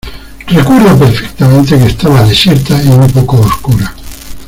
[0.47, 3.93] recuerdo perfectamente que estaba desierta y un poco oscura.